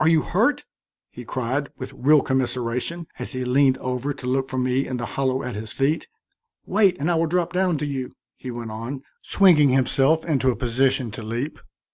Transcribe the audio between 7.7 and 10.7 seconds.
to you," he went on, swinging himself into a